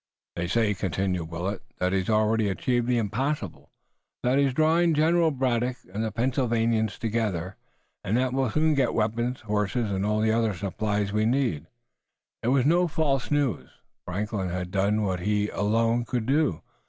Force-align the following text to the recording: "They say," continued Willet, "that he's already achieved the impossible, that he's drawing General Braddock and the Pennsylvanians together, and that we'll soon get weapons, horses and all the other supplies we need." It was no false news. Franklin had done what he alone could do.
"They 0.35 0.47
say," 0.47 0.73
continued 0.73 1.25
Willet, 1.29 1.61
"that 1.77 1.93
he's 1.93 2.09
already 2.09 2.49
achieved 2.49 2.87
the 2.87 2.97
impossible, 2.97 3.69
that 4.23 4.39
he's 4.39 4.51
drawing 4.51 4.95
General 4.95 5.29
Braddock 5.29 5.77
and 5.93 6.03
the 6.03 6.11
Pennsylvanians 6.11 6.97
together, 6.97 7.55
and 8.03 8.17
that 8.17 8.33
we'll 8.33 8.49
soon 8.49 8.73
get 8.73 8.95
weapons, 8.95 9.41
horses 9.41 9.91
and 9.91 10.03
all 10.03 10.19
the 10.19 10.31
other 10.33 10.55
supplies 10.55 11.13
we 11.13 11.27
need." 11.27 11.67
It 12.41 12.47
was 12.47 12.65
no 12.65 12.87
false 12.87 13.29
news. 13.29 13.69
Franklin 14.03 14.49
had 14.49 14.71
done 14.71 15.03
what 15.03 15.19
he 15.19 15.49
alone 15.49 16.05
could 16.05 16.25
do. 16.25 16.63